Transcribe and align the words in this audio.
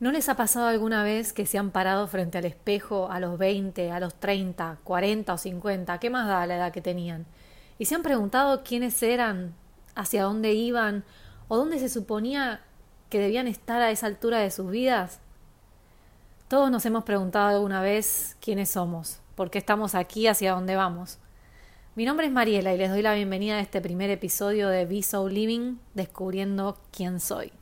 les 0.00 0.28
ha 0.28 0.36
pasado 0.36 0.66
alguna 0.66 1.02
vez 1.02 1.32
que 1.32 1.46
se 1.46 1.58
han 1.58 1.70
parado 1.70 2.06
frente 2.08 2.38
al 2.38 2.44
espejo 2.44 3.10
a 3.10 3.20
los 3.20 3.38
20, 3.38 3.90
a 3.90 4.00
los 4.00 4.14
30, 4.14 4.78
40 4.84 5.32
o 5.32 5.38
50, 5.38 5.98
qué 5.98 6.10
más 6.10 6.26
da 6.26 6.46
la 6.46 6.56
edad 6.56 6.72
que 6.72 6.80
tenían? 6.80 7.26
Y 7.78 7.86
se 7.86 7.94
han 7.94 8.02
preguntado 8.02 8.62
quiénes 8.62 9.02
eran, 9.02 9.54
hacia 9.94 10.24
dónde 10.24 10.52
iban 10.52 11.04
o 11.48 11.56
dónde 11.56 11.78
se 11.78 11.88
suponía 11.88 12.60
que 13.08 13.18
debían 13.18 13.46
estar 13.46 13.80
a 13.82 13.90
esa 13.90 14.06
altura 14.06 14.38
de 14.38 14.50
sus 14.50 14.70
vidas? 14.70 15.20
Todos 16.48 16.70
nos 16.70 16.84
hemos 16.86 17.04
preguntado 17.04 17.48
alguna 17.48 17.80
vez 17.80 18.36
quiénes 18.40 18.70
somos, 18.70 19.20
por 19.34 19.50
qué 19.50 19.58
estamos 19.58 19.94
aquí, 19.94 20.26
hacia 20.26 20.52
dónde 20.52 20.76
vamos. 20.76 21.18
Mi 21.94 22.04
nombre 22.04 22.26
es 22.26 22.32
Mariela 22.32 22.74
y 22.74 22.78
les 22.78 22.90
doy 22.90 23.02
la 23.02 23.14
bienvenida 23.14 23.56
a 23.56 23.60
este 23.60 23.80
primer 23.80 24.10
episodio 24.10 24.68
de 24.68 24.84
Be 24.84 25.02
So 25.02 25.28
Living, 25.28 25.78
descubriendo 25.94 26.78
quién 26.90 27.20
soy. 27.20 27.52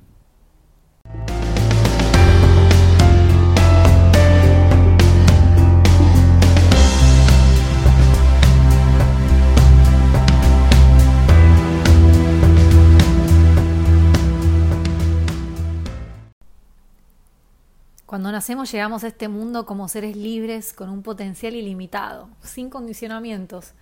Nacemos 18.33 18.73
llegamos 18.73 19.05
a 19.05 19.09
este 19.09 19.29
mundo 19.29 19.66
como 19.66 19.88
seres 19.88 20.16
libres 20.16 20.73
con 20.73 20.88
un 20.88 21.02
potencial 21.02 21.55
ilimitado, 21.55 22.30
sin 22.43 22.71
condicionamientos. 22.71 23.75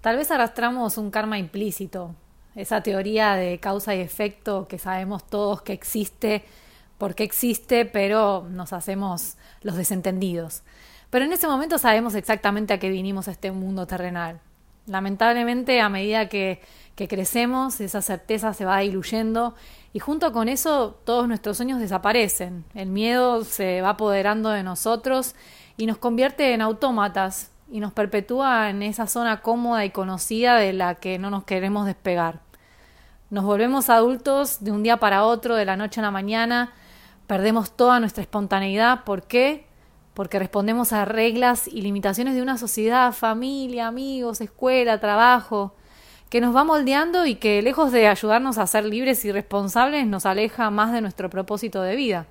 Tal 0.00 0.16
vez 0.16 0.30
arrastramos 0.30 0.96
un 0.96 1.10
karma 1.10 1.38
implícito, 1.38 2.14
esa 2.54 2.82
teoría 2.82 3.34
de 3.34 3.60
causa 3.60 3.94
y 3.94 4.00
efecto 4.00 4.66
que 4.66 4.78
sabemos 4.78 5.26
todos 5.26 5.60
que 5.60 5.74
existe, 5.74 6.42
porque 6.96 7.22
existe, 7.22 7.84
pero 7.84 8.46
nos 8.48 8.72
hacemos 8.72 9.36
los 9.60 9.76
desentendidos. 9.76 10.62
Pero 11.10 11.26
en 11.26 11.32
ese 11.34 11.46
momento 11.46 11.76
sabemos 11.76 12.14
exactamente 12.14 12.72
a 12.72 12.78
qué 12.78 12.88
vinimos 12.88 13.28
a 13.28 13.32
este 13.32 13.52
mundo 13.52 13.86
terrenal. 13.86 14.40
Lamentablemente, 14.86 15.80
a 15.80 15.88
medida 15.88 16.28
que, 16.28 16.60
crecemos, 17.08 17.80
esa 17.80 18.00
certeza 18.00 18.54
se 18.54 18.64
va 18.64 18.78
diluyendo 18.78 19.56
y 19.92 19.98
junto 19.98 20.32
con 20.32 20.48
eso 20.48 20.96
todos 21.04 21.26
nuestros 21.26 21.56
sueños 21.56 21.80
desaparecen. 21.80 22.64
El 22.74 22.90
miedo 22.90 23.42
se 23.44 23.80
va 23.80 23.90
apoderando 23.90 24.50
de 24.50 24.62
nosotros 24.62 25.34
y 25.76 25.86
nos 25.86 25.98
convierte 25.98 26.54
en 26.54 26.60
autómatas 26.60 27.50
y 27.72 27.80
nos 27.80 27.92
perpetúa 27.92 28.70
en 28.70 28.84
esa 28.84 29.08
zona 29.08 29.40
cómoda 29.40 29.84
y 29.84 29.90
conocida 29.90 30.56
de 30.56 30.72
la 30.72 30.94
que 30.94 31.18
no 31.18 31.28
nos 31.30 31.42
queremos 31.42 31.86
despegar. 31.86 32.38
Nos 33.30 33.44
volvemos 33.44 33.90
adultos 33.90 34.62
de 34.62 34.70
un 34.70 34.84
día 34.84 34.98
para 34.98 35.24
otro, 35.24 35.56
de 35.56 35.64
la 35.64 35.76
noche 35.76 36.00
a 36.00 36.04
la 36.04 36.10
mañana, 36.12 36.72
perdemos 37.26 37.72
toda 37.72 37.98
nuestra 37.98 38.22
espontaneidad. 38.22 39.04
¿Por 39.04 39.22
qué? 39.24 39.66
Porque 40.14 40.38
respondemos 40.38 40.92
a 40.92 41.04
reglas 41.04 41.66
y 41.66 41.82
limitaciones 41.82 42.34
de 42.34 42.42
una 42.42 42.58
sociedad, 42.58 43.12
familia, 43.12 43.86
amigos, 43.86 44.40
escuela, 44.40 45.00
trabajo, 45.00 45.74
que 46.28 46.40
nos 46.40 46.54
va 46.54 46.64
moldeando 46.64 47.26
y 47.26 47.34
que 47.36 47.62
lejos 47.62 47.92
de 47.92 48.08
ayudarnos 48.08 48.58
a 48.58 48.66
ser 48.66 48.84
libres 48.84 49.24
y 49.24 49.32
responsables 49.32 50.06
nos 50.06 50.26
aleja 50.26 50.70
más 50.70 50.92
de 50.92 51.00
nuestro 51.00 51.30
propósito 51.30 51.82
de 51.82 51.96
vida. 51.96 52.26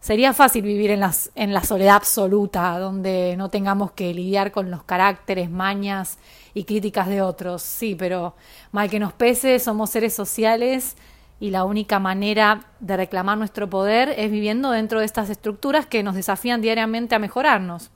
Sería 0.00 0.32
fácil 0.32 0.62
vivir 0.62 0.90
en, 0.90 1.00
las, 1.00 1.30
en 1.36 1.54
la 1.54 1.62
soledad 1.62 1.94
absoluta, 1.94 2.78
donde 2.78 3.36
no 3.36 3.50
tengamos 3.50 3.92
que 3.92 4.12
lidiar 4.12 4.50
con 4.50 4.70
los 4.70 4.82
caracteres, 4.82 5.48
mañas 5.48 6.18
y 6.54 6.64
críticas 6.64 7.08
de 7.08 7.22
otros. 7.22 7.62
Sí, 7.62 7.94
pero 7.94 8.34
mal 8.72 8.90
que 8.90 8.98
nos 8.98 9.12
pese, 9.12 9.58
somos 9.60 9.90
seres 9.90 10.12
sociales 10.12 10.96
y 11.42 11.50
la 11.50 11.64
única 11.64 11.98
manera 11.98 12.66
de 12.78 12.96
reclamar 12.96 13.36
nuestro 13.36 13.68
poder 13.68 14.14
es 14.16 14.30
viviendo 14.30 14.70
dentro 14.70 15.00
de 15.00 15.06
estas 15.06 15.28
estructuras 15.28 15.86
que 15.86 16.04
nos 16.04 16.14
desafían 16.14 16.60
diariamente 16.60 17.16
a 17.16 17.18
mejorarnos. 17.18 17.90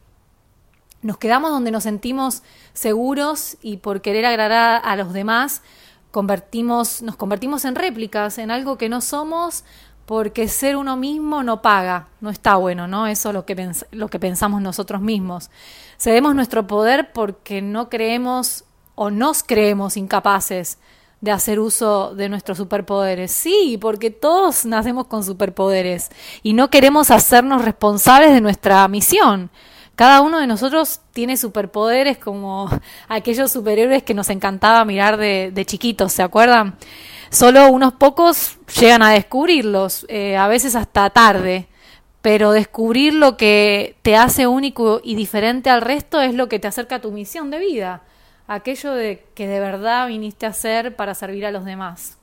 Nos 1.01 1.17
quedamos 1.19 1.53
donde 1.53 1.71
nos 1.71 1.85
sentimos 1.85 2.43
seguros 2.73 3.57
y 3.63 3.77
por 3.77 4.01
querer 4.01 4.27
agradar 4.27 4.83
a 4.85 4.97
los 4.97 5.13
demás 5.13 5.63
convertimos, 6.11 7.03
nos 7.03 7.15
convertimos 7.15 7.65
en 7.65 7.77
réplicas, 7.77 8.39
en 8.39 8.51
algo 8.51 8.79
que 8.79 8.89
no 8.89 9.01
somos 9.01 9.63
porque 10.07 10.49
ser 10.49 10.75
uno 10.75 10.97
mismo 10.97 11.45
no 11.45 11.63
paga, 11.63 12.09
no 12.21 12.31
está 12.31 12.57
bueno, 12.57 12.89
¿no? 12.89 13.07
Eso 13.07 13.29
es 13.29 13.35
lo 13.37 13.47
que, 13.47 13.73
lo 13.93 14.09
que 14.09 14.19
pensamos 14.19 14.61
nosotros 14.61 15.01
mismos. 15.01 15.51
Cedemos 16.01 16.35
nuestro 16.35 16.67
poder 16.67 17.13
porque 17.13 17.63
no 17.63 17.91
creemos 17.91 18.65
o 18.97 19.11
nos 19.11 19.45
creemos 19.45 19.97
incapaces 19.97 20.79
de 21.21 21.31
hacer 21.31 21.59
uso 21.59 22.15
de 22.15 22.29
nuestros 22.29 22.59
superpoderes. 22.59 23.33
Sí, 23.33 23.79
porque 23.81 24.11
todos 24.11 24.65
nacemos 24.65 25.07
con 25.07 25.25
superpoderes 25.25 26.11
y 26.43 26.53
no 26.53 26.71
queremos 26.71 27.11
hacernos 27.11 27.65
responsables 27.65 28.33
de 28.33 28.41
nuestra 28.41 28.87
misión. 28.89 29.51
Cada 29.97 30.21
uno 30.21 30.39
de 30.39 30.47
nosotros 30.47 31.01
tiene 31.13 31.39
superpoderes 31.39 32.19
como 32.19 32.69
aquellos 33.09 33.51
superhéroes 33.51 34.03
que 34.03 34.15
nos 34.15 34.29
encantaba 34.29 34.85
mirar 34.85 35.17
de, 35.17 35.65
chiquitos, 35.67 36.13
¿se 36.13 36.23
acuerdan? 36.23 36.77
Solo 37.31 37.69
unos 37.69 37.95
pocos 37.95 38.59
llegan 38.79 39.03
a 39.03 39.11
descubrirlos, 39.11 40.07
eh, 40.09 40.37
a 40.37 40.49
veces 40.49 40.77
hasta 40.77 41.11
tarde, 41.11 41.67
pero 42.21 42.53
descubrir 42.53 43.15
lo 43.15 43.37
que 43.37 43.97
te 44.03 44.17
hace 44.17 44.47
único 44.47 45.01
y 45.03 45.15
diferente 45.15 45.71
al 45.71 45.81
resto 45.81 46.21
es 46.21 46.35
lo 46.35 46.49
que 46.49 46.59
te 46.59 46.69
acerca 46.69 46.97
a 46.97 47.01
tu 47.01 47.11
misión 47.11 47.51
de 47.51 47.59
vida, 47.59 48.03
aquello 48.47 48.93
de 48.93 49.25
que 49.35 49.47
de 49.47 49.61
verdad 49.61 50.09
viniste 50.09 50.47
a 50.47 50.51
hacer 50.51 50.97
para 50.97 51.15
servir 51.15 51.47
a 51.47 51.51
los 51.51 51.65
demás. 51.65 52.19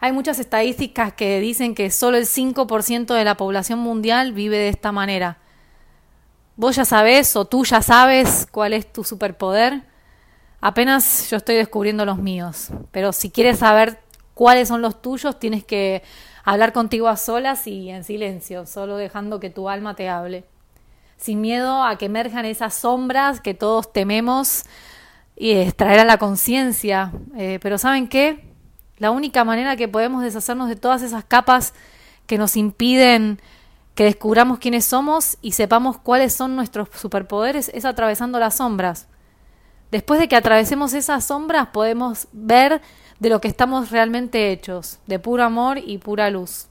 Hay 0.00 0.12
muchas 0.12 0.38
estadísticas 0.38 1.12
que 1.12 1.40
dicen 1.40 1.74
que 1.74 1.90
solo 1.90 2.16
el 2.16 2.24
5% 2.24 3.14
de 3.14 3.24
la 3.24 3.36
población 3.36 3.80
mundial 3.80 4.32
vive 4.32 4.56
de 4.56 4.68
esta 4.68 4.92
manera. 4.92 5.38
Vos 6.56 6.76
ya 6.76 6.84
sabés 6.84 7.36
o 7.36 7.44
tú 7.44 7.64
ya 7.64 7.82
sabes 7.82 8.46
cuál 8.50 8.72
es 8.72 8.90
tu 8.90 9.04
superpoder. 9.04 9.82
Apenas 10.62 11.28
yo 11.30 11.36
estoy 11.36 11.56
descubriendo 11.56 12.04
los 12.04 12.18
míos, 12.18 12.68
pero 12.92 13.12
si 13.12 13.30
quieres 13.30 13.58
saber 13.58 13.98
cuáles 14.34 14.68
son 14.68 14.82
los 14.82 15.02
tuyos, 15.02 15.38
tienes 15.38 15.64
que 15.64 16.02
hablar 16.44 16.72
contigo 16.72 17.08
a 17.08 17.16
solas 17.16 17.66
y 17.66 17.90
en 17.90 18.04
silencio, 18.04 18.66
solo 18.66 18.96
dejando 18.96 19.40
que 19.40 19.50
tu 19.50 19.68
alma 19.68 19.94
te 19.94 20.08
hable. 20.08 20.44
Sin 21.20 21.40
miedo 21.40 21.84
a 21.84 21.98
que 21.98 22.06
emerjan 22.06 22.46
esas 22.46 22.74
sombras 22.74 23.40
que 23.40 23.52
todos 23.52 23.92
tememos 23.92 24.64
y 25.36 25.52
extraer 25.52 26.00
a 26.00 26.04
la 26.04 26.16
conciencia. 26.16 27.12
Eh, 27.36 27.58
pero 27.62 27.76
¿saben 27.76 28.08
qué? 28.08 28.48
La 28.96 29.10
única 29.10 29.44
manera 29.44 29.76
que 29.76 29.88
podemos 29.88 30.22
deshacernos 30.22 30.68
de 30.68 30.76
todas 30.76 31.02
esas 31.02 31.24
capas 31.24 31.74
que 32.26 32.38
nos 32.38 32.56
impiden 32.56 33.40
que 33.94 34.04
descubramos 34.04 34.58
quiénes 34.60 34.86
somos 34.86 35.36
y 35.42 35.52
sepamos 35.52 35.98
cuáles 35.98 36.32
son 36.32 36.56
nuestros 36.56 36.88
superpoderes 36.94 37.70
es 37.74 37.84
atravesando 37.84 38.38
las 38.38 38.56
sombras. 38.56 39.08
Después 39.90 40.18
de 40.20 40.26
que 40.26 40.36
atravesemos 40.36 40.94
esas 40.94 41.24
sombras 41.26 41.68
podemos 41.68 42.28
ver 42.32 42.80
de 43.18 43.28
lo 43.28 43.42
que 43.42 43.48
estamos 43.48 43.90
realmente 43.90 44.52
hechos, 44.52 45.00
de 45.06 45.18
puro 45.18 45.44
amor 45.44 45.76
y 45.76 45.98
pura 45.98 46.30
luz. 46.30 46.69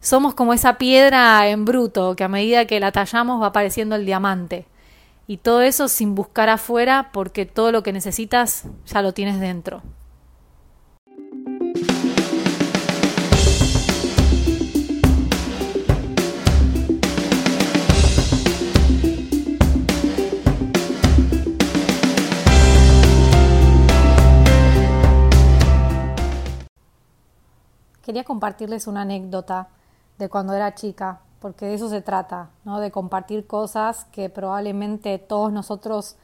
Somos 0.00 0.34
como 0.34 0.54
esa 0.54 0.78
piedra 0.78 1.48
en 1.48 1.64
bruto 1.64 2.14
que 2.14 2.24
a 2.24 2.28
medida 2.28 2.66
que 2.66 2.78
la 2.78 2.92
tallamos 2.92 3.42
va 3.42 3.48
apareciendo 3.48 3.96
el 3.96 4.06
diamante. 4.06 4.66
Y 5.26 5.38
todo 5.38 5.60
eso 5.60 5.88
sin 5.88 6.14
buscar 6.14 6.48
afuera 6.48 7.10
porque 7.12 7.46
todo 7.46 7.72
lo 7.72 7.82
que 7.82 7.92
necesitas 7.92 8.64
ya 8.86 9.02
lo 9.02 9.12
tienes 9.12 9.40
dentro. 9.40 9.82
quería 28.08 28.24
compartirles 28.24 28.86
una 28.86 29.02
anécdota 29.02 29.68
de 30.18 30.28
cuando 30.28 30.52
era 30.52 30.74
chica, 30.74 31.20
porque 31.40 31.66
de 31.66 31.74
eso 31.74 31.88
se 31.88 32.02
trata, 32.02 32.50
¿no? 32.64 32.80
de 32.80 32.90
compartir 32.90 33.46
cosas 33.46 34.04
que 34.06 34.28
probablemente 34.28 35.18
todos 35.18 35.52
nosotros 35.52 36.16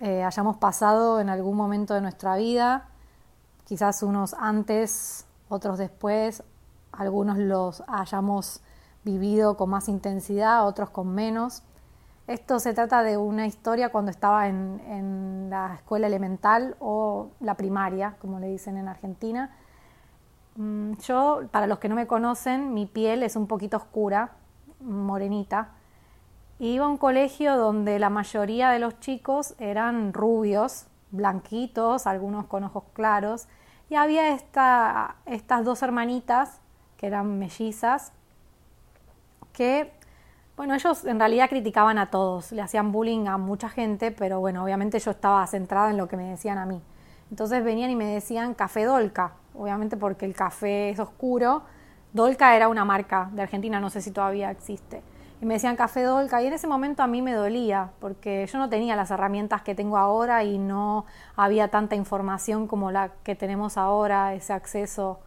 eh, 0.00 0.22
hayamos 0.22 0.58
pasado 0.58 1.20
en 1.20 1.30
algún 1.30 1.56
momento 1.56 1.94
de 1.94 2.02
nuestra 2.02 2.36
vida, 2.36 2.88
quizás 3.64 4.02
unos 4.02 4.34
antes, 4.34 5.26
otros 5.48 5.78
después, 5.78 6.42
algunos 6.92 7.38
los 7.38 7.82
hayamos 7.88 8.60
vivido 9.04 9.56
con 9.56 9.70
más 9.70 9.88
intensidad, 9.88 10.66
otros 10.66 10.90
con 10.90 11.14
menos. 11.14 11.62
Esto 12.26 12.58
se 12.58 12.74
trata 12.74 13.02
de 13.02 13.16
una 13.16 13.46
historia 13.46 13.90
cuando 13.90 14.10
estaba 14.10 14.48
en, 14.48 14.82
en 14.86 15.48
la 15.48 15.76
escuela 15.76 16.08
elemental 16.08 16.76
o 16.80 17.28
la 17.40 17.54
primaria, 17.54 18.16
como 18.20 18.40
le 18.40 18.48
dicen 18.48 18.76
en 18.76 18.88
Argentina, 18.88 19.56
yo, 20.56 21.42
para 21.50 21.66
los 21.66 21.78
que 21.78 21.88
no 21.88 21.94
me 21.94 22.06
conocen, 22.06 22.72
mi 22.72 22.86
piel 22.86 23.22
es 23.22 23.36
un 23.36 23.46
poquito 23.46 23.76
oscura, 23.76 24.32
morenita. 24.80 25.70
Iba 26.58 26.86
a 26.86 26.88
un 26.88 26.96
colegio 26.96 27.56
donde 27.56 27.98
la 27.98 28.08
mayoría 28.08 28.70
de 28.70 28.78
los 28.78 28.98
chicos 29.00 29.54
eran 29.58 30.14
rubios, 30.14 30.86
blanquitos, 31.10 32.06
algunos 32.06 32.46
con 32.46 32.64
ojos 32.64 32.84
claros, 32.94 33.48
y 33.90 33.94
había 33.94 34.30
esta, 34.30 35.16
estas 35.26 35.64
dos 35.64 35.82
hermanitas 35.82 36.60
que 36.96 37.06
eran 37.06 37.38
mellizas, 37.38 38.12
que, 39.52 39.92
bueno, 40.56 40.74
ellos 40.74 41.04
en 41.04 41.18
realidad 41.18 41.50
criticaban 41.50 41.98
a 41.98 42.10
todos, 42.10 42.52
le 42.52 42.62
hacían 42.62 42.90
bullying 42.90 43.26
a 43.26 43.36
mucha 43.36 43.68
gente, 43.68 44.10
pero 44.10 44.40
bueno, 44.40 44.64
obviamente 44.64 44.98
yo 44.98 45.10
estaba 45.10 45.46
centrada 45.46 45.90
en 45.90 45.98
lo 45.98 46.08
que 46.08 46.16
me 46.16 46.30
decían 46.30 46.58
a 46.58 46.64
mí. 46.64 46.82
Entonces 47.30 47.64
venían 47.64 47.90
y 47.90 47.96
me 47.96 48.06
decían 48.06 48.54
café 48.54 48.84
Dolca, 48.84 49.32
obviamente 49.54 49.96
porque 49.96 50.26
el 50.26 50.34
café 50.34 50.90
es 50.90 50.98
oscuro. 50.98 51.62
Dolca 52.12 52.54
era 52.54 52.68
una 52.68 52.84
marca 52.84 53.30
de 53.32 53.42
Argentina, 53.42 53.80
no 53.80 53.90
sé 53.90 54.00
si 54.00 54.10
todavía 54.10 54.50
existe. 54.50 55.02
Y 55.40 55.44
me 55.44 55.54
decían 55.54 55.76
café 55.76 56.02
Dolca 56.02 56.42
y 56.42 56.46
en 56.46 56.54
ese 56.54 56.66
momento 56.66 57.02
a 57.02 57.06
mí 57.06 57.20
me 57.20 57.34
dolía 57.34 57.90
porque 58.00 58.46
yo 58.50 58.58
no 58.58 58.70
tenía 58.70 58.96
las 58.96 59.10
herramientas 59.10 59.60
que 59.62 59.74
tengo 59.74 59.98
ahora 59.98 60.44
y 60.44 60.56
no 60.56 61.04
había 61.34 61.68
tanta 61.68 61.94
información 61.94 62.66
como 62.66 62.90
la 62.90 63.10
que 63.22 63.34
tenemos 63.34 63.76
ahora, 63.76 64.34
ese 64.34 64.54
acceso. 64.54 65.20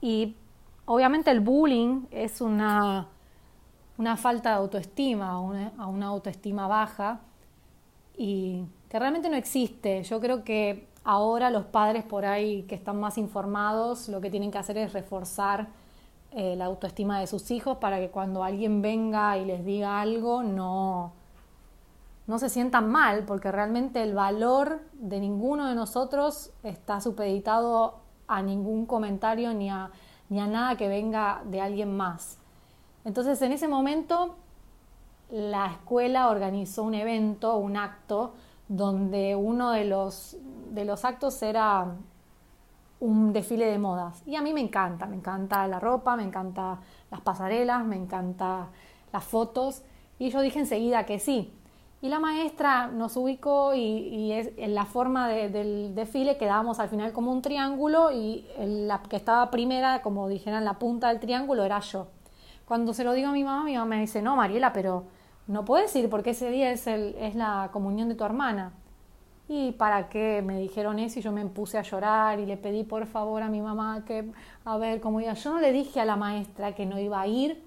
Y 0.00 0.36
obviamente 0.86 1.30
el 1.30 1.40
bullying 1.40 2.06
es 2.10 2.40
una, 2.40 3.08
una 3.98 4.16
falta 4.16 4.50
de 4.50 4.56
autoestima, 4.56 5.38
una, 5.40 5.72
una 5.86 6.06
autoestima 6.06 6.66
baja 6.66 7.20
y 8.16 8.64
que 8.88 8.98
realmente 8.98 9.28
no 9.28 9.36
existe. 9.36 10.02
Yo 10.04 10.20
creo 10.20 10.42
que 10.42 10.88
ahora 11.08 11.48
los 11.48 11.64
padres 11.64 12.04
por 12.04 12.26
ahí 12.26 12.64
que 12.64 12.74
están 12.74 13.00
más 13.00 13.16
informados 13.16 14.10
lo 14.10 14.20
que 14.20 14.28
tienen 14.28 14.50
que 14.50 14.58
hacer 14.58 14.76
es 14.76 14.92
reforzar 14.92 15.68
eh, 16.32 16.54
la 16.54 16.66
autoestima 16.66 17.18
de 17.18 17.26
sus 17.26 17.50
hijos 17.50 17.78
para 17.78 17.98
que 17.98 18.10
cuando 18.10 18.44
alguien 18.44 18.82
venga 18.82 19.38
y 19.38 19.46
les 19.46 19.64
diga 19.64 20.02
algo 20.02 20.42
no, 20.42 21.14
no 22.26 22.38
se 22.38 22.50
sientan 22.50 22.90
mal, 22.90 23.24
porque 23.24 23.50
realmente 23.50 24.02
el 24.02 24.12
valor 24.12 24.82
de 24.92 25.18
ninguno 25.18 25.66
de 25.66 25.74
nosotros 25.74 26.50
está 26.62 27.00
supeditado 27.00 27.94
a 28.26 28.42
ningún 28.42 28.84
comentario 28.84 29.54
ni 29.54 29.70
a 29.70 29.90
ni 30.28 30.40
a 30.40 30.46
nada 30.46 30.76
que 30.76 30.88
venga 30.88 31.40
de 31.46 31.62
alguien 31.62 31.96
más. 31.96 32.36
Entonces 33.06 33.40
en 33.40 33.52
ese 33.52 33.66
momento 33.66 34.34
la 35.30 35.68
escuela 35.68 36.28
organizó 36.28 36.82
un 36.82 36.92
evento, 36.92 37.56
un 37.56 37.78
acto, 37.78 38.34
donde 38.68 39.34
uno 39.34 39.70
de 39.70 39.84
los, 39.84 40.36
de 40.70 40.84
los 40.84 41.04
actos 41.04 41.42
era 41.42 41.96
un 43.00 43.32
desfile 43.32 43.66
de 43.66 43.78
modas. 43.78 44.22
Y 44.26 44.36
a 44.36 44.42
mí 44.42 44.52
me 44.52 44.60
encanta, 44.60 45.06
me 45.06 45.16
encanta 45.16 45.66
la 45.66 45.80
ropa, 45.80 46.16
me 46.16 46.24
encanta 46.24 46.78
las 47.10 47.20
pasarelas, 47.20 47.84
me 47.84 47.96
encanta 47.96 48.68
las 49.12 49.24
fotos. 49.24 49.82
Y 50.18 50.30
yo 50.30 50.40
dije 50.40 50.58
enseguida 50.58 51.06
que 51.06 51.18
sí. 51.18 51.52
Y 52.00 52.08
la 52.08 52.20
maestra 52.20 52.86
nos 52.86 53.16
ubicó 53.16 53.74
y, 53.74 54.30
en 54.32 54.74
la 54.74 54.84
forma 54.84 55.28
del 55.28 55.94
desfile 55.96 56.36
quedábamos 56.36 56.78
al 56.78 56.88
final 56.88 57.12
como 57.12 57.32
un 57.32 57.42
triángulo 57.42 58.12
y 58.12 58.46
la 58.56 59.02
que 59.02 59.16
estaba 59.16 59.50
primera, 59.50 60.00
como 60.02 60.28
dijeran, 60.28 60.64
la 60.64 60.74
punta 60.74 61.08
del 61.08 61.18
triángulo 61.18 61.64
era 61.64 61.80
yo. 61.80 62.06
Cuando 62.66 62.94
se 62.94 63.02
lo 63.02 63.14
digo 63.14 63.30
a 63.30 63.32
mi 63.32 63.42
mamá, 63.42 63.64
mi 63.64 63.74
mamá 63.74 63.96
me 63.96 64.00
dice, 64.00 64.22
no, 64.22 64.36
Mariela, 64.36 64.72
pero 64.72 65.04
no 65.48 65.64
puedes 65.64 65.94
ir 65.96 66.08
porque 66.08 66.30
ese 66.30 66.50
día 66.50 66.70
es, 66.70 66.86
el, 66.86 67.16
es 67.18 67.34
la 67.34 67.70
comunión 67.72 68.08
de 68.08 68.14
tu 68.14 68.22
hermana. 68.22 68.72
¿Y 69.48 69.72
para 69.72 70.10
qué? 70.10 70.42
Me 70.44 70.60
dijeron 70.60 70.98
eso 70.98 71.18
y 71.18 71.22
yo 71.22 71.32
me 71.32 71.44
puse 71.46 71.78
a 71.78 71.82
llorar 71.82 72.38
y 72.38 72.44
le 72.44 72.58
pedí 72.58 72.84
por 72.84 73.06
favor 73.06 73.42
a 73.42 73.48
mi 73.48 73.62
mamá 73.62 74.04
que, 74.04 74.30
a 74.66 74.76
ver 74.76 75.00
cómo 75.00 75.22
iba. 75.22 75.32
Yo 75.32 75.54
no 75.54 75.60
le 75.60 75.72
dije 75.72 76.00
a 76.00 76.04
la 76.04 76.16
maestra 76.16 76.74
que 76.74 76.84
no 76.84 76.98
iba 76.98 77.18
a 77.18 77.26
ir, 77.26 77.64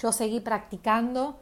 yo 0.00 0.12
seguí 0.12 0.40
practicando 0.40 1.38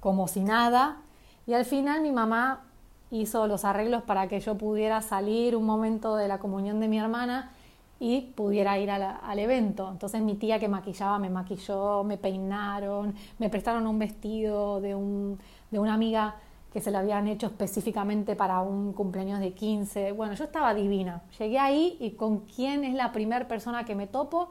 como 0.00 0.26
si 0.26 0.40
nada 0.40 1.02
y 1.46 1.52
al 1.52 1.66
final 1.66 2.00
mi 2.00 2.12
mamá 2.12 2.64
hizo 3.10 3.46
los 3.46 3.66
arreglos 3.66 4.02
para 4.04 4.26
que 4.28 4.40
yo 4.40 4.56
pudiera 4.56 5.02
salir 5.02 5.54
un 5.54 5.66
momento 5.66 6.16
de 6.16 6.28
la 6.28 6.38
comunión 6.38 6.80
de 6.80 6.88
mi 6.88 6.98
hermana 6.98 7.50
y 8.00 8.20
pudiera 8.20 8.78
ir 8.78 8.90
al 8.90 9.38
evento. 9.38 9.90
Entonces 9.90 10.22
mi 10.22 10.34
tía 10.36 10.58
que 10.58 10.68
maquillaba 10.68 11.18
me 11.18 11.30
maquilló, 11.30 12.04
me 12.04 12.16
peinaron, 12.16 13.14
me 13.38 13.50
prestaron 13.50 13.86
un 13.86 13.98
vestido 13.98 14.80
de, 14.80 14.94
un, 14.94 15.38
de 15.70 15.78
una 15.78 15.94
amiga 15.94 16.36
que 16.72 16.80
se 16.80 16.90
lo 16.90 16.98
habían 16.98 17.26
hecho 17.28 17.46
específicamente 17.46 18.36
para 18.36 18.60
un 18.60 18.92
cumpleaños 18.92 19.40
de 19.40 19.52
15. 19.52 20.12
Bueno, 20.12 20.34
yo 20.34 20.44
estaba 20.44 20.74
divina. 20.74 21.22
Llegué 21.38 21.58
ahí 21.58 21.96
y 21.98 22.12
con 22.12 22.40
quién 22.40 22.84
es 22.84 22.94
la 22.94 23.10
primera 23.12 23.48
persona 23.48 23.84
que 23.84 23.94
me 23.94 24.06
topo, 24.06 24.50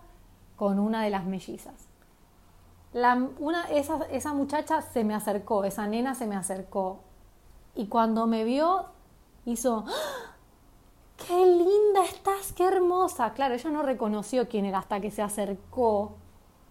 con 0.56 0.80
una 0.80 1.04
de 1.04 1.12
las 1.12 1.26
mellizas 1.26 1.88
una, 3.40 3.64
esa, 3.70 4.00
esa 4.12 4.34
muchacha 4.34 4.82
se 4.82 5.04
me 5.04 5.14
acercó, 5.14 5.64
esa 5.64 5.88
nena 5.88 6.16
se 6.16 6.26
me 6.26 6.36
acercó. 6.36 7.00
Y 7.76 7.88
cuando 7.88 8.28
me 8.28 8.44
vio, 8.44 8.86
hizo, 9.46 9.86
¡Ah! 9.88 10.37
¡Qué 12.58 12.66
hermosa! 12.66 13.34
Claro, 13.34 13.54
ella 13.54 13.70
no 13.70 13.84
reconoció 13.84 14.50
quién 14.50 14.66
era 14.66 14.80
hasta 14.80 15.00
que 15.00 15.12
se 15.12 15.22
acercó 15.22 16.16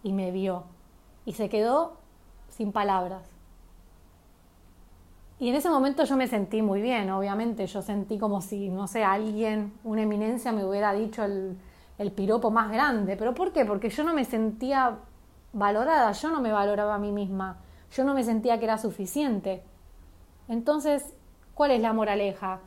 y 0.03 0.13
me 0.13 0.33
vio. 0.33 0.65
Y 1.25 1.35
se 1.35 1.49
quedó 1.49 1.99
sin 2.49 2.73
palabras. 2.73 3.23
Y 5.39 5.49
en 5.49 5.55
ese 5.55 5.71
momento 5.71 6.03
yo 6.03 6.17
me 6.17 6.27
sentí 6.27 6.61
muy 6.61 6.83
bien, 6.83 7.09
obviamente. 7.11 7.69
Yo 7.69 7.83
sentí 7.83 8.19
como 8.19 8.41
si, 8.41 8.69
no 8.69 8.89
sé, 8.89 9.05
alguien, 9.05 9.75
una 9.85 10.03
eminencia 10.03 10.51
me 10.51 10.65
hubiera 10.65 10.93
dicho 10.93 11.23
el, 11.23 11.57
el 11.99 12.11
piropo 12.11 12.51
más 12.51 12.73
grande. 12.73 13.17
¿Pero 13.17 13.33
por 13.33 13.53
qué? 13.53 13.65
Porque 13.65 13.89
yo 13.89 14.03
no 14.03 14.13
me 14.13 14.25
sentía 14.25 14.99
valorada, 15.53 16.11
yo 16.11 16.31
no 16.31 16.41
me 16.41 16.51
valoraba 16.51 16.97
a 16.97 16.99
mí 16.99 17.13
misma, 17.13 17.59
yo 17.93 18.03
no 18.03 18.13
me 18.13 18.25
sentía 18.25 18.59
que 18.59 18.65
era 18.65 18.77
suficiente. 18.77 19.63
Entonces, 20.49 21.15
¿cuál 21.55 21.71
es 21.71 21.81
la 21.81 21.93
moraleja? 21.93 22.61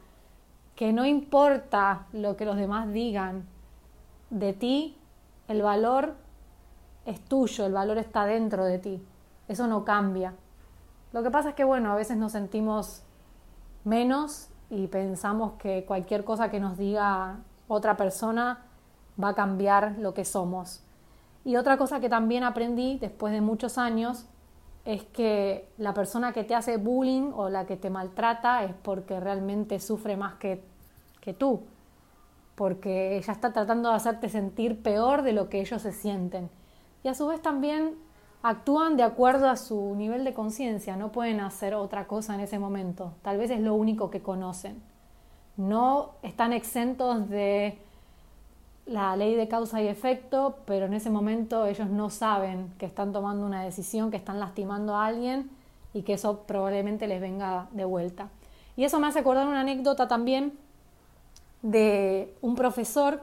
Que 0.79 0.93
no 0.93 1.05
importa 1.05 2.05
lo 2.13 2.37
que 2.37 2.45
los 2.45 2.55
demás 2.55 2.93
digan 2.93 3.45
de 4.29 4.53
ti, 4.53 4.97
el 5.49 5.61
valor 5.61 6.15
es 7.05 7.19
tuyo, 7.19 7.65
el 7.65 7.73
valor 7.73 7.97
está 7.97 8.23
dentro 8.23 8.63
de 8.63 8.79
ti, 8.79 9.05
eso 9.49 9.67
no 9.67 9.83
cambia. 9.83 10.35
Lo 11.11 11.21
que 11.21 11.31
pasa 11.31 11.49
es 11.49 11.55
que, 11.55 11.65
bueno, 11.65 11.91
a 11.91 11.95
veces 11.95 12.15
nos 12.15 12.31
sentimos 12.31 13.03
menos 13.83 14.47
y 14.69 14.87
pensamos 14.87 15.51
que 15.59 15.83
cualquier 15.83 16.23
cosa 16.23 16.49
que 16.49 16.61
nos 16.61 16.77
diga 16.77 17.39
otra 17.67 17.97
persona 17.97 18.59
va 19.21 19.29
a 19.29 19.35
cambiar 19.35 19.97
lo 19.99 20.13
que 20.13 20.23
somos. 20.23 20.81
Y 21.43 21.57
otra 21.57 21.75
cosa 21.75 21.99
que 21.99 22.07
también 22.07 22.45
aprendí 22.45 22.99
después 22.99 23.33
de 23.33 23.41
muchos 23.41 23.77
años 23.77 24.27
es 24.89 25.03
que 25.03 25.69
la 25.77 25.93
persona 25.93 26.33
que 26.33 26.43
te 26.43 26.55
hace 26.55 26.77
bullying 26.77 27.31
o 27.35 27.47
la 27.49 27.67
que 27.67 27.77
te 27.77 27.91
maltrata 27.91 28.63
es 28.63 28.73
porque 28.81 29.19
realmente 29.19 29.79
sufre 29.79 30.17
más 30.17 30.33
que, 30.35 30.63
que 31.21 31.31
tú, 31.31 31.61
porque 32.55 33.15
ella 33.17 33.33
está 33.33 33.53
tratando 33.53 33.89
de 33.89 33.95
hacerte 33.95 34.29
sentir 34.29 34.81
peor 34.81 35.21
de 35.21 35.33
lo 35.33 35.47
que 35.47 35.61
ellos 35.61 35.83
se 35.83 35.91
sienten. 35.91 36.49
Y 37.03 37.07
a 37.07 37.13
su 37.13 37.27
vez 37.27 37.39
también 37.39 37.97
actúan 38.41 38.97
de 38.97 39.03
acuerdo 39.03 39.47
a 39.47 39.57
su 39.57 39.93
nivel 39.95 40.23
de 40.23 40.33
conciencia, 40.33 40.95
no 40.95 41.11
pueden 41.11 41.39
hacer 41.39 41.75
otra 41.75 42.07
cosa 42.07 42.33
en 42.33 42.39
ese 42.39 42.57
momento, 42.57 43.13
tal 43.21 43.37
vez 43.37 43.51
es 43.51 43.59
lo 43.59 43.75
único 43.75 44.09
que 44.09 44.23
conocen. 44.23 44.81
No 45.55 46.13
están 46.23 46.51
exentos 46.51 47.29
de 47.29 47.77
la 48.89 49.15
ley 49.15 49.35
de 49.35 49.47
causa 49.47 49.81
y 49.81 49.87
efecto, 49.87 50.57
pero 50.65 50.87
en 50.87 50.95
ese 50.95 51.11
momento 51.11 51.67
ellos 51.67 51.89
no 51.89 52.09
saben 52.09 52.73
que 52.79 52.87
están 52.87 53.13
tomando 53.13 53.45
una 53.45 53.63
decisión, 53.63 54.09
que 54.09 54.17
están 54.17 54.39
lastimando 54.39 54.95
a 54.95 55.05
alguien 55.05 55.51
y 55.93 56.01
que 56.01 56.13
eso 56.13 56.39
probablemente 56.47 57.07
les 57.07 57.21
venga 57.21 57.67
de 57.71 57.85
vuelta. 57.85 58.29
Y 58.75 58.85
eso 58.85 58.99
me 58.99 59.05
hace 59.05 59.19
acordar 59.19 59.47
una 59.47 59.61
anécdota 59.61 60.07
también 60.07 60.57
de 61.61 62.33
un 62.41 62.55
profesor 62.55 63.21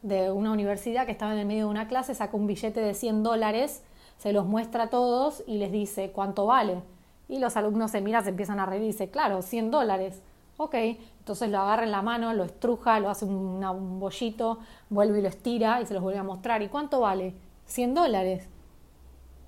de 0.00 0.32
una 0.32 0.50
universidad 0.50 1.04
que 1.04 1.12
estaba 1.12 1.34
en 1.34 1.40
el 1.40 1.46
medio 1.46 1.66
de 1.66 1.70
una 1.70 1.88
clase, 1.88 2.14
saca 2.14 2.34
un 2.34 2.46
billete 2.46 2.80
de 2.80 2.94
100 2.94 3.22
dólares, 3.22 3.82
se 4.16 4.32
los 4.32 4.46
muestra 4.46 4.84
a 4.84 4.90
todos 4.90 5.44
y 5.46 5.58
les 5.58 5.72
dice 5.72 6.10
cuánto 6.10 6.46
vale. 6.46 6.80
Y 7.28 7.38
los 7.38 7.56
alumnos 7.58 7.90
se 7.90 8.00
miran, 8.00 8.24
se 8.24 8.30
empiezan 8.30 8.60
a 8.60 8.66
reír 8.66 8.82
y 8.82 8.86
dice, 8.86 9.10
claro, 9.10 9.42
100 9.42 9.70
dólares. 9.70 10.22
Ok, 10.56 10.74
entonces 11.22 11.50
lo 11.50 11.60
agarra 11.60 11.84
en 11.84 11.92
la 11.92 12.02
mano, 12.02 12.34
lo 12.34 12.42
estruja, 12.42 12.98
lo 12.98 13.08
hace 13.08 13.26
un 13.26 14.00
bollito, 14.00 14.58
vuelve 14.90 15.20
y 15.20 15.22
lo 15.22 15.28
estira 15.28 15.80
y 15.80 15.86
se 15.86 15.94
los 15.94 16.02
vuelve 16.02 16.18
a 16.18 16.24
mostrar. 16.24 16.62
¿Y 16.62 16.68
cuánto 16.68 16.98
vale? 16.98 17.32
100 17.66 17.94
dólares. 17.94 18.48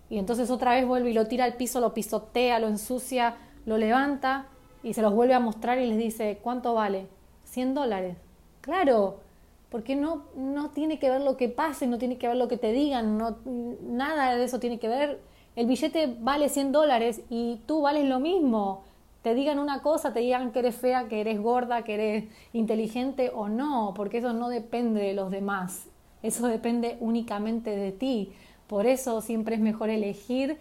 Y 0.08 0.18
entonces 0.18 0.50
otra 0.50 0.74
vez 0.74 0.86
vuelve 0.86 1.10
y 1.10 1.14
lo 1.14 1.26
tira 1.26 1.44
al 1.44 1.54
piso, 1.54 1.80
lo 1.80 1.92
pisotea, 1.92 2.60
lo 2.60 2.68
ensucia, 2.68 3.34
lo 3.66 3.76
levanta 3.76 4.46
y 4.84 4.94
se 4.94 5.02
los 5.02 5.12
vuelve 5.12 5.34
a 5.34 5.40
mostrar 5.40 5.80
y 5.80 5.88
les 5.88 5.98
dice, 5.98 6.38
¿cuánto 6.40 6.74
vale? 6.74 7.08
100 7.42 7.74
dólares. 7.74 8.18
Claro, 8.60 9.16
porque 9.68 9.96
no, 9.96 10.26
no 10.36 10.70
tiene 10.70 11.00
que 11.00 11.10
ver 11.10 11.22
lo 11.22 11.36
que 11.36 11.48
pase, 11.48 11.88
no 11.88 11.98
tiene 11.98 12.18
que 12.18 12.28
ver 12.28 12.36
lo 12.36 12.46
que 12.46 12.56
te 12.56 12.70
digan, 12.70 13.18
no, 13.18 13.38
nada 13.82 14.36
de 14.36 14.44
eso 14.44 14.60
tiene 14.60 14.78
que 14.78 14.86
ver. 14.86 15.20
El 15.56 15.66
billete 15.66 16.16
vale 16.20 16.48
100 16.48 16.70
dólares 16.70 17.22
y 17.30 17.62
tú 17.66 17.82
vales 17.82 18.08
lo 18.08 18.20
mismo 18.20 18.84
te 19.24 19.34
digan 19.34 19.58
una 19.58 19.80
cosa, 19.80 20.12
te 20.12 20.20
digan 20.20 20.52
que 20.52 20.58
eres 20.58 20.76
fea, 20.76 21.08
que 21.08 21.22
eres 21.22 21.40
gorda, 21.40 21.82
que 21.82 21.94
eres 21.94 22.24
inteligente 22.52 23.30
o 23.34 23.48
no, 23.48 23.94
porque 23.96 24.18
eso 24.18 24.34
no 24.34 24.50
depende 24.50 25.00
de 25.00 25.14
los 25.14 25.30
demás, 25.30 25.86
eso 26.22 26.46
depende 26.46 26.98
únicamente 27.00 27.70
de 27.70 27.90
ti. 27.90 28.34
Por 28.66 28.84
eso 28.84 29.22
siempre 29.22 29.54
es 29.54 29.62
mejor 29.62 29.88
elegir 29.88 30.58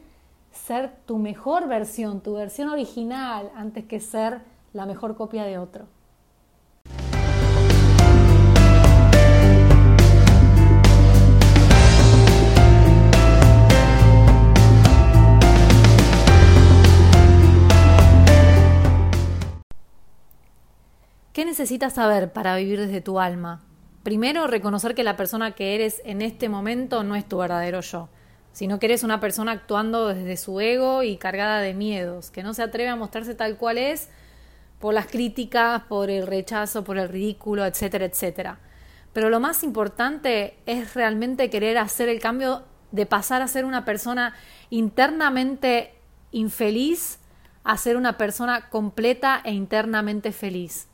ser 0.53 0.93
tu 1.05 1.17
mejor 1.17 1.67
versión, 1.67 2.21
tu 2.21 2.35
versión 2.35 2.69
original, 2.69 3.51
antes 3.53 3.83
que 3.83 3.99
ser 3.99 4.39
la 4.71 4.85
mejor 4.85 5.17
copia 5.17 5.43
de 5.43 5.57
otro. 5.57 5.83
Necesitas 21.45 21.93
saber 21.93 22.31
para 22.31 22.55
vivir 22.55 22.79
desde 22.79 23.01
tu 23.01 23.19
alma? 23.19 23.63
Primero, 24.03 24.47
reconocer 24.47 24.93
que 24.93 25.03
la 25.03 25.17
persona 25.17 25.53
que 25.53 25.75
eres 25.75 26.01
en 26.05 26.21
este 26.21 26.49
momento 26.49 27.03
no 27.03 27.15
es 27.15 27.27
tu 27.27 27.37
verdadero 27.39 27.81
yo, 27.81 28.09
sino 28.51 28.77
que 28.77 28.85
eres 28.85 29.03
una 29.03 29.19
persona 29.19 29.53
actuando 29.53 30.09
desde 30.09 30.37
su 30.37 30.59
ego 30.59 31.01
y 31.01 31.17
cargada 31.17 31.59
de 31.61 31.73
miedos, 31.73 32.29
que 32.29 32.43
no 32.43 32.53
se 32.53 32.61
atreve 32.61 32.89
a 32.89 32.95
mostrarse 32.95 33.33
tal 33.33 33.57
cual 33.57 33.77
es 33.77 34.09
por 34.79 34.93
las 34.93 35.07
críticas, 35.07 35.83
por 35.83 36.09
el 36.09 36.27
rechazo, 36.27 36.83
por 36.83 36.97
el 36.97 37.09
ridículo, 37.09 37.65
etcétera, 37.65 38.05
etcétera. 38.05 38.59
Pero 39.11 39.29
lo 39.29 39.39
más 39.39 39.63
importante 39.63 40.57
es 40.65 40.93
realmente 40.93 41.49
querer 41.49 41.77
hacer 41.77 42.09
el 42.09 42.19
cambio 42.19 42.63
de 42.91 43.05
pasar 43.05 43.41
a 43.41 43.47
ser 43.47 43.65
una 43.65 43.85
persona 43.85 44.35
internamente 44.69 45.95
infeliz 46.31 47.19
a 47.63 47.77
ser 47.77 47.95
una 47.95 48.17
persona 48.17 48.69
completa 48.69 49.41
e 49.43 49.53
internamente 49.53 50.31
feliz. 50.31 50.87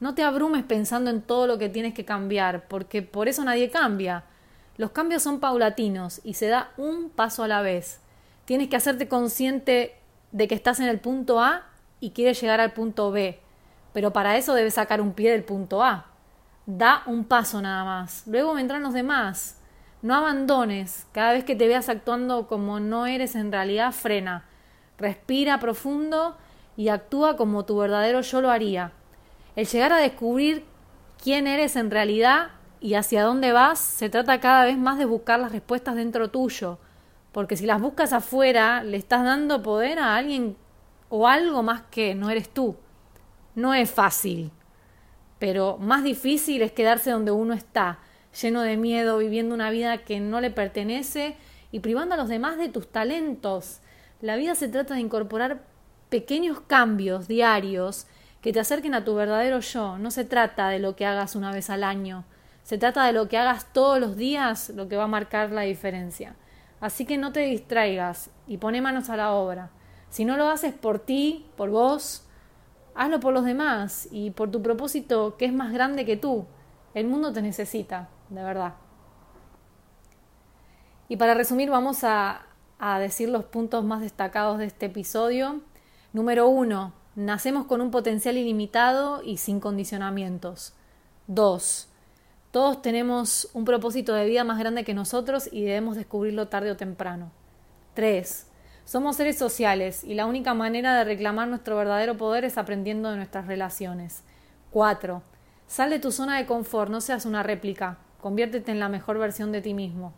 No 0.00 0.14
te 0.14 0.22
abrumes 0.22 0.64
pensando 0.64 1.10
en 1.10 1.20
todo 1.20 1.46
lo 1.46 1.58
que 1.58 1.68
tienes 1.68 1.92
que 1.92 2.06
cambiar, 2.06 2.66
porque 2.68 3.02
por 3.02 3.28
eso 3.28 3.44
nadie 3.44 3.70
cambia. 3.70 4.24
Los 4.78 4.92
cambios 4.92 5.22
son 5.22 5.40
paulatinos 5.40 6.22
y 6.24 6.34
se 6.34 6.48
da 6.48 6.70
un 6.78 7.10
paso 7.10 7.42
a 7.42 7.48
la 7.48 7.60
vez. 7.60 8.00
Tienes 8.46 8.68
que 8.68 8.76
hacerte 8.76 9.08
consciente 9.08 9.94
de 10.32 10.48
que 10.48 10.54
estás 10.54 10.80
en 10.80 10.86
el 10.86 11.00
punto 11.00 11.38
A 11.38 11.66
y 12.00 12.12
quieres 12.12 12.40
llegar 12.40 12.60
al 12.60 12.72
punto 12.72 13.10
B, 13.10 13.38
pero 13.92 14.10
para 14.10 14.38
eso 14.38 14.54
debes 14.54 14.74
sacar 14.74 15.02
un 15.02 15.12
pie 15.12 15.32
del 15.32 15.44
punto 15.44 15.84
A. 15.84 16.06
Da 16.64 17.02
un 17.04 17.24
paso 17.24 17.60
nada 17.60 17.84
más. 17.84 18.22
Luego 18.26 18.54
vendrán 18.54 18.82
los 18.82 18.94
demás. 18.94 19.58
No 20.00 20.14
abandones. 20.14 21.06
Cada 21.12 21.32
vez 21.32 21.44
que 21.44 21.56
te 21.56 21.68
veas 21.68 21.90
actuando 21.90 22.46
como 22.46 22.80
no 22.80 23.04
eres 23.04 23.34
en 23.34 23.52
realidad, 23.52 23.92
frena. 23.92 24.44
Respira 24.96 25.60
profundo 25.60 26.38
y 26.76 26.88
actúa 26.88 27.36
como 27.36 27.66
tu 27.66 27.76
verdadero 27.76 28.22
yo 28.22 28.40
lo 28.40 28.50
haría. 28.50 28.92
El 29.56 29.66
llegar 29.66 29.92
a 29.92 29.98
descubrir 29.98 30.64
quién 31.22 31.46
eres 31.46 31.76
en 31.76 31.90
realidad 31.90 32.50
y 32.80 32.94
hacia 32.94 33.22
dónde 33.22 33.52
vas 33.52 33.78
se 33.78 34.08
trata 34.08 34.40
cada 34.40 34.64
vez 34.64 34.78
más 34.78 34.98
de 34.98 35.04
buscar 35.04 35.38
las 35.40 35.52
respuestas 35.52 35.96
dentro 35.96 36.30
tuyo. 36.30 36.78
Porque 37.32 37.56
si 37.56 37.66
las 37.66 37.80
buscas 37.80 38.12
afuera, 38.12 38.82
le 38.82 38.96
estás 38.96 39.24
dando 39.24 39.62
poder 39.62 39.98
a 39.98 40.16
alguien 40.16 40.56
o 41.08 41.28
algo 41.28 41.62
más 41.62 41.82
que 41.90 42.14
no 42.14 42.30
eres 42.30 42.48
tú. 42.48 42.76
No 43.54 43.74
es 43.74 43.90
fácil, 43.90 44.50
pero 45.38 45.76
más 45.78 46.04
difícil 46.04 46.62
es 46.62 46.72
quedarse 46.72 47.10
donde 47.10 47.32
uno 47.32 47.52
está, 47.52 47.98
lleno 48.40 48.62
de 48.62 48.76
miedo, 48.76 49.18
viviendo 49.18 49.54
una 49.54 49.70
vida 49.70 49.98
que 49.98 50.20
no 50.20 50.40
le 50.40 50.50
pertenece 50.50 51.36
y 51.72 51.80
privando 51.80 52.14
a 52.14 52.18
los 52.18 52.28
demás 52.28 52.56
de 52.56 52.68
tus 52.68 52.90
talentos. 52.90 53.80
La 54.20 54.36
vida 54.36 54.54
se 54.54 54.68
trata 54.68 54.94
de 54.94 55.00
incorporar 55.00 55.64
pequeños 56.08 56.60
cambios 56.60 57.28
diarios 57.28 58.06
que 58.40 58.52
te 58.52 58.60
acerquen 58.60 58.94
a 58.94 59.04
tu 59.04 59.14
verdadero 59.14 59.60
yo. 59.60 59.98
No 59.98 60.10
se 60.10 60.24
trata 60.24 60.68
de 60.68 60.78
lo 60.78 60.96
que 60.96 61.06
hagas 61.06 61.36
una 61.36 61.52
vez 61.52 61.70
al 61.70 61.84
año, 61.84 62.24
se 62.62 62.78
trata 62.78 63.04
de 63.04 63.12
lo 63.12 63.28
que 63.28 63.38
hagas 63.38 63.72
todos 63.72 63.98
los 63.98 64.16
días, 64.16 64.70
lo 64.70 64.88
que 64.88 64.96
va 64.96 65.04
a 65.04 65.08
marcar 65.08 65.50
la 65.50 65.62
diferencia. 65.62 66.36
Así 66.80 67.04
que 67.04 67.18
no 67.18 67.32
te 67.32 67.40
distraigas 67.40 68.30
y 68.46 68.58
pone 68.58 68.80
manos 68.80 69.10
a 69.10 69.16
la 69.16 69.32
obra. 69.32 69.70
Si 70.08 70.24
no 70.24 70.36
lo 70.36 70.48
haces 70.48 70.72
por 70.72 70.98
ti, 70.98 71.46
por 71.56 71.70
vos, 71.70 72.26
hazlo 72.94 73.20
por 73.20 73.34
los 73.34 73.44
demás 73.44 74.08
y 74.10 74.30
por 74.30 74.50
tu 74.50 74.62
propósito 74.62 75.36
que 75.36 75.44
es 75.46 75.52
más 75.52 75.72
grande 75.72 76.04
que 76.04 76.16
tú. 76.16 76.46
El 76.94 77.06
mundo 77.06 77.32
te 77.32 77.42
necesita, 77.42 78.08
de 78.28 78.42
verdad. 78.42 78.74
Y 81.08 81.16
para 81.16 81.34
resumir, 81.34 81.70
vamos 81.70 82.04
a, 82.04 82.42
a 82.78 82.98
decir 82.98 83.28
los 83.28 83.44
puntos 83.44 83.84
más 83.84 84.00
destacados 84.00 84.58
de 84.58 84.66
este 84.66 84.86
episodio. 84.86 85.60
Número 86.12 86.48
uno, 86.48 86.92
nacemos 87.14 87.66
con 87.66 87.80
un 87.80 87.90
potencial 87.90 88.36
ilimitado 88.36 89.22
y 89.22 89.38
sin 89.38 89.60
condicionamientos. 89.60 90.74
Dos, 91.26 91.88
todos 92.50 92.82
tenemos 92.82 93.48
un 93.54 93.64
propósito 93.64 94.12
de 94.14 94.26
vida 94.26 94.42
más 94.42 94.58
grande 94.58 94.84
que 94.84 94.94
nosotros 94.94 95.48
y 95.52 95.62
debemos 95.62 95.96
descubrirlo 95.96 96.48
tarde 96.48 96.72
o 96.72 96.76
temprano. 96.76 97.30
Tres, 97.94 98.48
somos 98.84 99.16
seres 99.16 99.38
sociales 99.38 100.02
y 100.02 100.14
la 100.14 100.26
única 100.26 100.52
manera 100.52 100.96
de 100.96 101.04
reclamar 101.04 101.46
nuestro 101.46 101.76
verdadero 101.76 102.16
poder 102.16 102.44
es 102.44 102.58
aprendiendo 102.58 103.10
de 103.10 103.16
nuestras 103.16 103.46
relaciones. 103.46 104.24
4. 104.72 105.22
Sal 105.68 105.90
de 105.90 106.00
tu 106.00 106.10
zona 106.10 106.38
de 106.38 106.46
confort, 106.46 106.90
no 106.90 107.00
seas 107.00 107.24
una 107.24 107.44
réplica, 107.44 107.98
conviértete 108.20 108.72
en 108.72 108.80
la 108.80 108.88
mejor 108.88 109.18
versión 109.18 109.52
de 109.52 109.62
ti 109.62 109.74
mismo. 109.74 110.12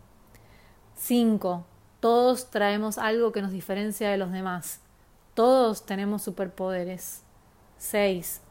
5. 0.97 1.67
Todos 2.01 2.51
traemos 2.51 2.97
algo 2.97 3.33
que 3.33 3.43
nos 3.43 3.53
diferencia 3.53 4.09
de 4.09 4.17
los 4.17 4.33
demás. 4.33 4.81
Todos 5.35 5.87
tenemos 5.87 6.23
superpoderes. 6.23 7.23
6. 7.79 8.43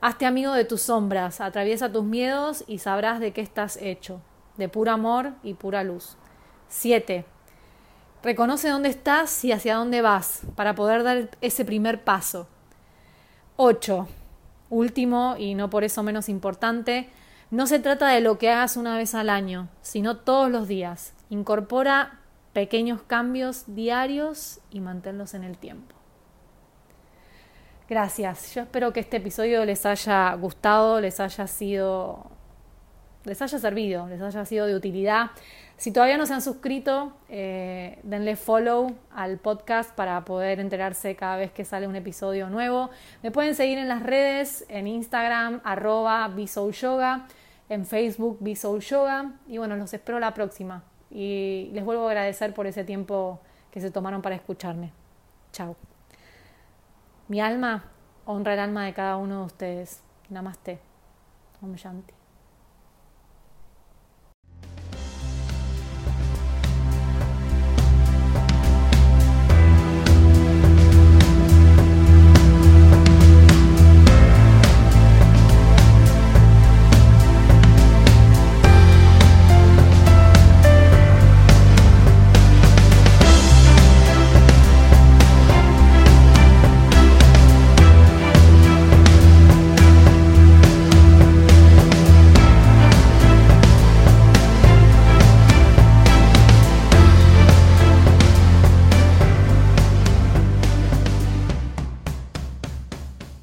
Hazte 0.00 0.26
amigo 0.26 0.52
de 0.52 0.64
tus 0.64 0.82
sombras, 0.82 1.40
atraviesa 1.40 1.92
tus 1.92 2.04
miedos 2.04 2.64
y 2.66 2.78
sabrás 2.78 3.20
de 3.20 3.32
qué 3.32 3.40
estás 3.40 3.76
hecho, 3.80 4.20
de 4.56 4.68
puro 4.68 4.92
amor 4.92 5.32
y 5.42 5.54
pura 5.54 5.84
luz. 5.84 6.16
7. 6.68 7.24
Reconoce 8.22 8.68
dónde 8.68 8.88
estás 8.88 9.44
y 9.44 9.52
hacia 9.52 9.76
dónde 9.76 10.02
vas 10.02 10.42
para 10.54 10.74
poder 10.74 11.02
dar 11.02 11.30
ese 11.40 11.64
primer 11.64 12.02
paso. 12.02 12.48
8. 13.56 14.08
Último 14.70 15.36
y 15.38 15.54
no 15.54 15.70
por 15.70 15.84
eso 15.84 16.02
menos 16.02 16.28
importante, 16.28 17.10
no 17.50 17.66
se 17.66 17.78
trata 17.78 18.08
de 18.08 18.20
lo 18.20 18.38
que 18.38 18.50
hagas 18.50 18.76
una 18.76 18.96
vez 18.96 19.14
al 19.14 19.30
año, 19.30 19.68
sino 19.80 20.18
todos 20.18 20.50
los 20.50 20.66
días. 20.66 21.14
Incorpora 21.30 22.20
pequeños 22.52 23.02
cambios 23.02 23.64
diarios 23.66 24.60
y 24.70 24.80
manténlos 24.80 25.34
en 25.34 25.44
el 25.44 25.56
tiempo. 25.58 25.95
Gracias. 27.88 28.54
Yo 28.54 28.62
espero 28.62 28.92
que 28.92 29.00
este 29.00 29.18
episodio 29.18 29.64
les 29.64 29.86
haya 29.86 30.34
gustado, 30.34 31.00
les 31.00 31.20
haya 31.20 31.46
sido 31.46 32.30
les 33.26 33.42
haya 33.42 33.58
servido, 33.58 34.06
les 34.06 34.22
haya 34.22 34.44
sido 34.44 34.66
de 34.66 34.76
utilidad. 34.76 35.32
Si 35.76 35.90
todavía 35.92 36.16
no 36.16 36.26
se 36.26 36.34
han 36.34 36.40
suscrito, 36.40 37.12
eh, 37.28 37.98
denle 38.04 38.36
follow 38.36 38.94
al 39.12 39.38
podcast 39.38 39.94
para 39.94 40.24
poder 40.24 40.60
enterarse 40.60 41.16
cada 41.16 41.36
vez 41.36 41.50
que 41.50 41.64
sale 41.64 41.88
un 41.88 41.96
episodio 41.96 42.48
nuevo. 42.48 42.88
Me 43.22 43.32
pueden 43.32 43.54
seguir 43.54 43.78
en 43.78 43.88
las 43.88 44.02
redes, 44.02 44.64
en 44.68 44.86
Instagram, 44.86 45.60
arroba 45.64 46.32
Yoga, 46.70 47.26
en 47.68 47.84
Facebook 47.84 48.38
Yoga. 48.80 49.32
Y 49.48 49.58
bueno, 49.58 49.76
los 49.76 49.92
espero 49.92 50.20
la 50.20 50.32
próxima. 50.32 50.84
Y 51.10 51.70
les 51.72 51.84
vuelvo 51.84 52.06
a 52.06 52.10
agradecer 52.10 52.54
por 52.54 52.66
ese 52.66 52.84
tiempo 52.84 53.40
que 53.72 53.80
se 53.80 53.90
tomaron 53.90 54.22
para 54.22 54.36
escucharme. 54.36 54.92
Chao. 55.52 55.76
Mi 57.28 57.40
alma 57.40 57.82
honra 58.24 58.54
el 58.54 58.60
alma 58.60 58.84
de 58.84 58.94
cada 58.94 59.16
uno 59.16 59.40
de 59.40 59.46
ustedes. 59.46 60.00
Namaste. 60.28 60.78
Om 61.60 61.74
Shanti. 61.74 62.25